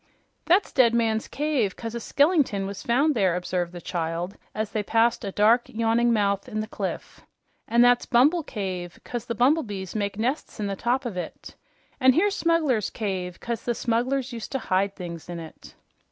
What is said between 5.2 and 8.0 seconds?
a dark, yawning mouth in the cliff. "And